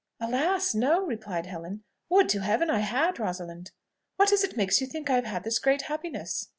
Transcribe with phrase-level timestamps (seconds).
[0.19, 0.73] "Alas!
[0.73, 1.83] no!" replied Helen.
[2.09, 3.69] "Would to Heaven I had, Rosalind!
[4.15, 6.49] What is it makes you think I have had this great happiness?"